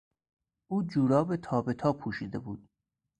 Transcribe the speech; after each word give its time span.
او 0.71 0.83
جوراب 0.83 1.35
تا 1.35 1.61
به 1.61 1.73
تا 1.73 1.93
پوشیده 1.93 2.39
بود. 2.39 2.67